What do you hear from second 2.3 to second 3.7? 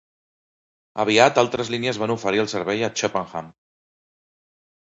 el servei a Chippenham.